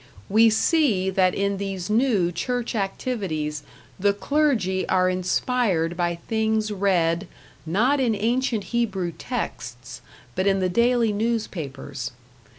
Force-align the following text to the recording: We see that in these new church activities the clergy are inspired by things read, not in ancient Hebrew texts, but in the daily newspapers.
We 0.29 0.49
see 0.49 1.11
that 1.11 1.35
in 1.35 1.57
these 1.57 1.87
new 1.87 2.31
church 2.31 2.73
activities 2.73 3.61
the 3.99 4.13
clergy 4.13 4.89
are 4.89 5.07
inspired 5.07 5.95
by 5.95 6.15
things 6.27 6.71
read, 6.71 7.27
not 7.67 7.99
in 7.99 8.15
ancient 8.15 8.63
Hebrew 8.73 9.11
texts, 9.11 10.01
but 10.33 10.47
in 10.47 10.59
the 10.59 10.69
daily 10.69 11.13
newspapers. 11.13 12.13